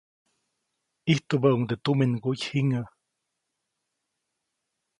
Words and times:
Ijtubäʼuŋnde 1.11 1.75
tuminŋguy 1.83 2.37
jiŋäʼ. 2.41 2.87